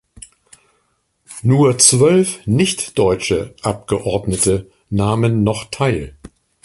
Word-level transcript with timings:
Nur 1.43 1.77
zwölf 1.77 2.39
nichtdeutsche 2.47 3.53
Abgeordnete 3.61 4.71
nahmen 4.89 5.43
noch 5.43 5.65
teil. 5.69 6.17